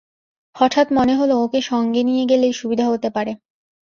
হঠাৎ 0.55 0.87
মনে 0.91 1.13
হল 1.15 1.31
ওকে 1.37 1.59
সঙ্গে 1.61 2.01
নিয়ে 2.03 2.23
গেলেই 2.25 2.53
সুবিধা 2.53 2.85
হতে 2.85 3.09
পারে। 3.09 3.31